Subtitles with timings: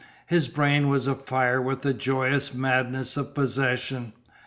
[0.25, 4.13] His brain was afire with the joyous madness of possession.